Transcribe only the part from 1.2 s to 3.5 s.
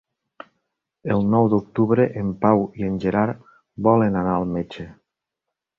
nou d'octubre en Pau i en Gerard